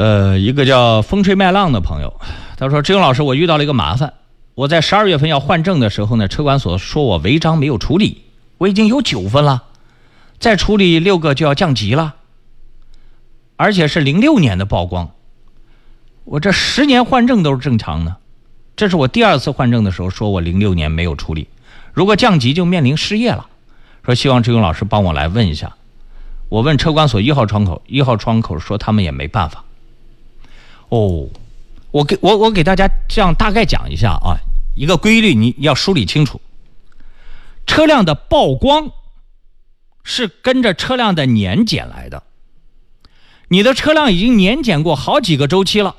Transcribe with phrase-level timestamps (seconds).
[0.00, 2.18] 呃，一个叫风吹麦浪的朋友，
[2.56, 4.14] 他说：“志勇老师，我遇到了一个麻烦。
[4.54, 8.22] 我在十二月份要换证的时候呢，车管所说我违章没有处理，
[8.56, 9.64] 我已经有九分了，
[10.38, 12.14] 再处理六个就要降级了，
[13.56, 15.10] 而且是零六年的曝光。
[16.24, 18.16] 我这十年换证都是正常的，
[18.76, 21.46] 这是我第二次换证的时候说我零六年没有处理，
[21.92, 23.48] 如果降级就面临失业了。
[24.06, 25.74] 说希望志勇老师帮我来问一下。
[26.48, 29.62] 我问车管所一号窗口，一号窗口说他们也没办法。”
[30.90, 31.28] 哦，
[31.92, 34.38] 我给我我给大家这样大概讲一下啊，
[34.76, 36.40] 一个规律你要梳理清楚。
[37.64, 38.90] 车辆的曝光
[40.02, 42.24] 是跟着车辆的年检来的，
[43.48, 45.94] 你的车辆已经年检过好几个周期了，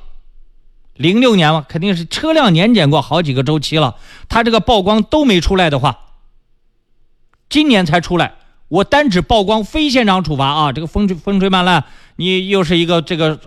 [0.94, 3.96] 零六年嘛，肯定是车辆年检过好几个周期了，
[4.28, 6.00] 它这个曝光都没出来的话，
[7.48, 8.34] 今年才出来，
[8.68, 11.84] 我单指曝光非现场处罚啊，这个风吹风吹慢烂，
[12.16, 13.40] 你又是一个这个。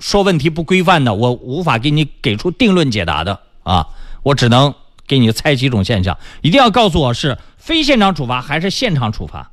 [0.00, 3.88] 说问题不规范的，我无法给你给出定论解答的啊，
[4.22, 4.74] 我只能
[5.06, 9.50] 给你猜几种现象，一定要告诉我是非现场处罚还是现场处罚。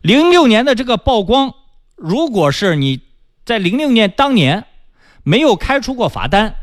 [0.00, 1.54] 零六年的这个曝光，
[1.96, 3.00] 如果是你
[3.44, 4.66] 在零六年当年
[5.24, 6.54] 没有开出过罚单，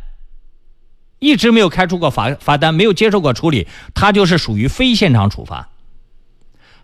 [1.20, 5.70] 一直没有开出过罚罚单，没有接受过处理，它就是属于非现场处罚。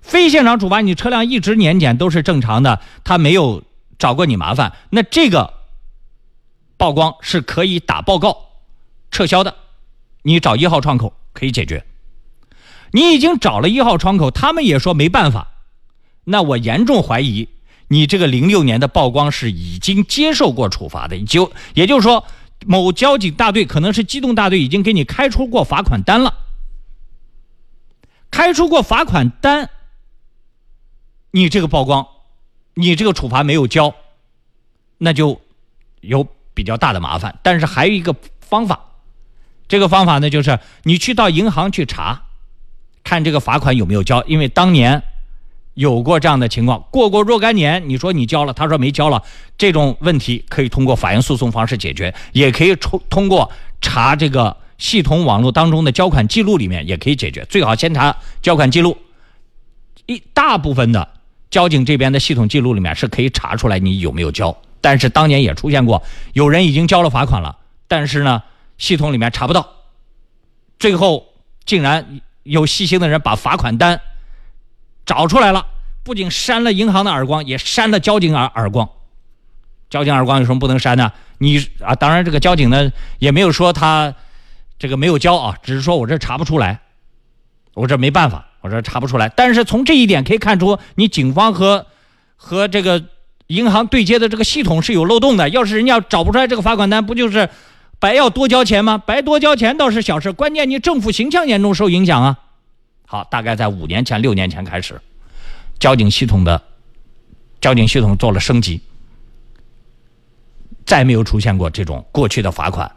[0.02, 3.64] 非现场处罚，你车辆一直年检都是正常的，它没有。
[3.98, 5.54] 找过你麻烦，那这个
[6.78, 8.50] 曝光是可以打报告
[9.12, 9.56] 撤销的，
[10.24, 11.86] 你找一号窗口可以解决。
[12.92, 15.48] 你已经找了一号窗口，他们也说没办法，
[16.26, 17.50] 那我严重怀疑
[17.88, 22.26] 你这个零六年的曝光是已经接受过处罚的，就也就是说，
[22.66, 26.34] 某交警大队可能是机动大队已经给你开出过罚款单了，
[28.32, 29.70] 开出过罚款单，
[31.32, 32.08] 你这个曝光。
[32.76, 33.96] 你这个处罚没有交，
[34.98, 35.42] 那就
[36.02, 37.40] 有比较大的麻烦。
[37.42, 38.80] 但是还有一个方法，
[39.68, 42.24] 这个方法呢，就是你去到银行去查，
[43.04, 44.24] 看这个罚款有没有交。
[44.26, 45.02] 因为当年
[45.74, 49.24] 有过这样的情况，过过若干年，你说你交了，他说没交了，
[49.58, 53.50] 这种问题可以通过法院诉讼方式解决，也可以通通过
[53.80, 57.46] 查这个系统网络当中的交款记录里面也可以解决。
[57.46, 58.98] 最好先查交款记录，
[60.08, 61.15] 一大部分的。
[61.50, 67.58] 交警这边的系统记录里面是可以查出来你有没有交，但是当年也出现过有人已经交了罚款了，
[67.88, 68.44] 但是呢
[68.78, 69.68] 系统里面查不到，
[70.80, 71.28] 最后
[71.66, 74.02] 竟然有细心的人把罚款单
[75.06, 75.66] 找出来了，
[76.04, 78.90] 不仅扇了银行的耳光，也扇了交警耳耳光。
[79.90, 81.14] 交警耳光有什么不能扇的？
[81.38, 84.14] 你啊，当然这个交警呢也没有说他
[84.78, 86.82] 这个没有交啊，只是说我这查不出来，
[87.76, 88.48] 我这没办法。
[88.62, 91.86] 我这查不出来，但是从这一点可以看出，你警方和
[92.36, 93.06] 和这个
[93.46, 95.48] 银行对接的这个系统是有漏洞的。
[95.50, 97.48] 要是人家找不出来这个罚款单，不就是
[98.00, 98.98] 白要多交钱吗？
[98.98, 102.40] 白多交钱倒是小事，关键你政府形象严重受影响啊。
[103.06, 105.00] 好，大概在五年前、六年前开始，
[105.78, 106.60] 交警系统的
[107.62, 108.82] 交警系统做了升级，
[110.88, 112.92] 再没有出现过这种过去的罚款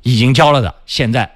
[0.00, 1.30] 已经交了的，现在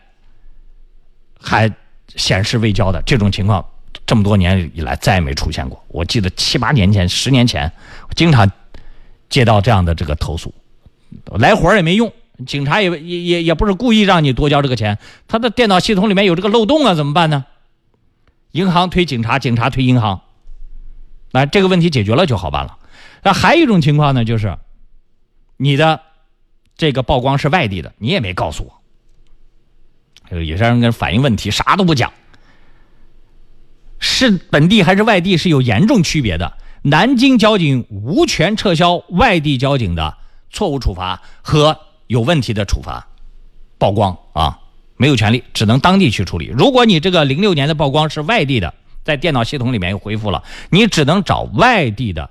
[1.38, 1.71] 还。
[2.19, 3.65] 显示未交的这种情况，
[4.06, 5.83] 这么多年以来再也没出现过。
[5.89, 7.73] 我记得七八年前、十年前，
[8.15, 8.51] 经常
[9.31, 10.53] 接到这样的这个投诉，
[11.39, 12.12] 来活也没用，
[12.47, 17.47] 警察也也也也不是故意让你多交这个钱，他的电脑系统里面有这个漏洞啊，怎么办呢？
[18.53, 20.23] 银行推警察，警察推银行，
[21.33, 22.79] 那这个问题解决了就好办了。
[23.23, 24.56] 那还有一种情况呢，就是
[25.56, 26.00] 你的
[26.77, 28.78] 这个曝光是外地的，你也没告诉我。
[30.31, 32.12] 这个有些人跟反映问题，啥都不讲。
[33.99, 36.56] 是本地还是外地是有严重区别的。
[36.83, 40.17] 南京交警无权撤销外地交警的
[40.50, 43.09] 错误处罚和有问题的处罚
[43.78, 44.61] 曝光啊，
[44.97, 46.47] 没有权利，只能当地去处理。
[46.47, 48.75] 如果你这个零六年的曝光是外地的，
[49.05, 52.31] 在电脑系统里面又恢复了，你只能找外地的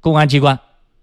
[0.00, 0.58] 公安机关。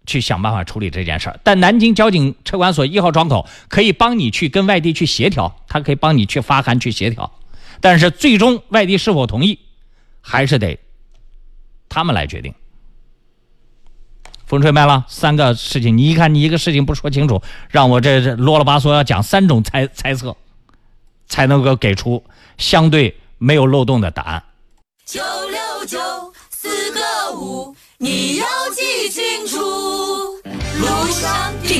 [0.06, 7.32] 去想办法处理这件事儿，但南京交警车管所一号窗口可以帮你去跟外地去协调，他可以帮你去发函去协调，
[7.82, 9.60] 但是最终外地是否同意，
[10.22, 10.80] 还是得
[11.90, 12.54] 他们来决定。
[14.46, 20.38] 风吹麦浪，三个事情，你一看你一个事情不说清楚，让我这这啰啰吧嗦要讲三种猜猜测，
[21.28, 22.24] 才能够给出
[22.60, 24.44] 相对没有漏洞的答案。
[25.04, 26.00] 九六九
[26.52, 27.00] 四个
[27.40, 28.46] 五，你要
[28.76, 29.95] 记清楚。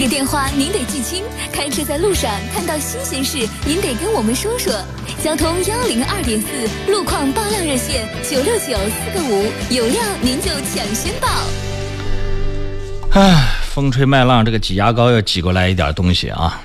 [0.08, 1.24] 电话您得记清。
[1.52, 4.74] 开车在路上看到新鲜事，您得跟我们说说。
[5.24, 11.28] 交通幺零二点四路况爆料热线九六九四个五，有料您就抢先报。
[13.12, 16.62] 唉，风吹麦浪，这个挤牙膏又挤过来一点东西啊。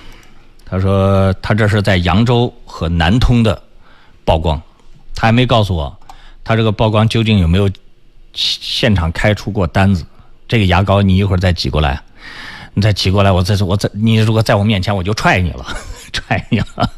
[0.66, 3.62] 他说他这是在扬州和南通的
[4.24, 4.60] 曝光，
[5.14, 5.98] 他还没告诉我
[6.44, 7.70] 他这个曝光究竟有没有
[8.34, 10.04] 现场开出过单子。
[10.46, 12.02] 这个牙膏你一会儿再挤过来，
[12.80, 15.64] 再挤过来，我再我再你如果在我面前我就踹你了，
[16.12, 16.90] 踹你了，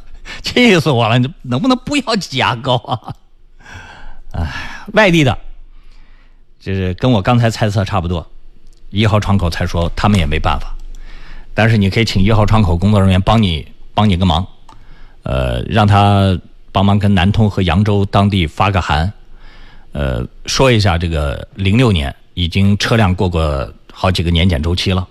[0.42, 1.18] 气死我了！
[1.18, 3.14] 你能不能不要挤牙膏啊？
[4.32, 4.50] 哎，
[4.94, 5.36] 外地的，
[6.60, 8.26] 就是跟我刚才猜测差不多。
[8.90, 10.74] 一号窗口才说他们也没办法，
[11.54, 14.46] 但是你可以请一号窗口工作人员帮你帮你个忙，
[15.22, 16.38] 呃，让他
[16.70, 19.10] 帮忙跟南通和扬州当地发个函，
[19.92, 25.06] 呃，说一下这个零六年已经车辆过过好几个年检周期了，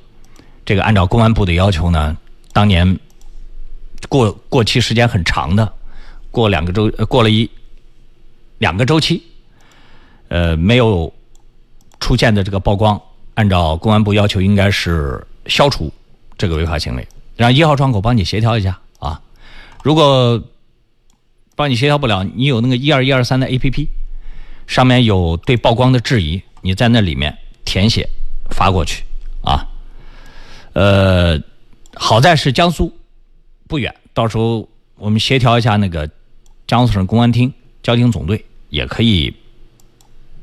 [0.66, 2.16] 这个按照公安部的要求呢，
[2.54, 3.00] 当年
[4.08, 5.74] 过过期时间很长的，
[6.30, 7.50] 过两个周过了一
[8.60, 9.24] 两个周期，
[10.28, 11.12] 呃，没有
[12.00, 13.02] 出现的这个曝光。
[13.34, 15.92] 按照公安部要求，应该是消除
[16.38, 19.22] 这个违法行为，让一号窗口帮你协调一下啊。
[19.84, 20.44] 如果
[21.56, 23.88] 帮你协调不了，你有那个一二一二三的 APP，
[24.68, 28.08] 上面有对曝光的质疑，你在那里面填写
[28.52, 29.06] 发过去
[29.44, 29.66] 啊。
[30.74, 31.42] 呃，
[31.94, 32.92] 好在是江苏
[33.68, 36.10] 不远，到时候我们协调一下那个
[36.68, 37.54] 江苏省公安厅
[37.84, 39.34] 交警总队也可以。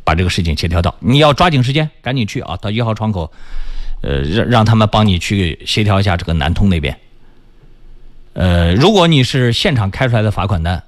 [0.05, 2.57] 把这个事情协调到，你要抓紧时间，赶紧去啊！
[2.57, 3.31] 到一号窗口，
[4.01, 6.99] 呃，让让他们帮你去协调一下这个南通那边。
[8.33, 10.83] 呃，如果你是现场开出来的罚款单，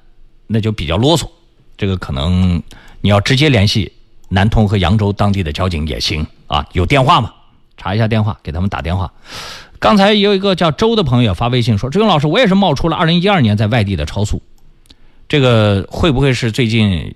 [0.47, 1.29] 那就比较啰嗦，
[1.77, 2.63] 这个可能
[3.03, 3.93] 你要直接联系
[4.31, 7.35] 南通和扬州当地的交警也行啊，有电话吗？
[7.81, 9.11] 查一下电话，给他们打电话。
[9.79, 14.43] 刚才有一个叫周的朋友发微信说：“志勇老师，我也是冒出了二零一二年在外地的超速，
[15.27, 17.15] 这个会不会是最近？”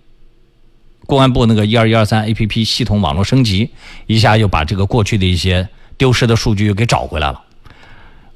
[1.06, 3.68] 公安部那个一二一二三 A P P 系统网络升级，
[4.06, 5.68] 一下又把这个过去的一些
[5.98, 7.42] 丢失的数据又给找回来了。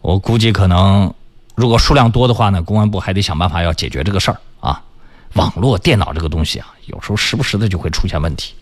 [0.02, 1.14] 我估计可能，
[1.54, 4.82] 如果数量多的话呢，公安部还得想办法要解决这个事儿啊。
[5.32, 8.52] 网络电脑这个东西啊，有时候时不时的就会出现问题。